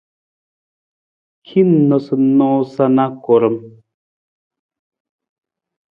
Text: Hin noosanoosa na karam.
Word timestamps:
Hin 1.49 1.69
noosanoosa 1.91 2.85
na 2.95 3.05
karam. 3.23 3.55